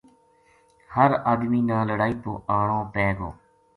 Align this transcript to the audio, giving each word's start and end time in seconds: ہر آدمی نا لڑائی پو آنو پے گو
ہر 0.95 1.11
آدمی 1.31 1.61
نا 1.69 1.77
لڑائی 1.89 2.15
پو 2.21 2.31
آنو 2.57 2.79
پے 2.93 3.05
گو 3.17 3.29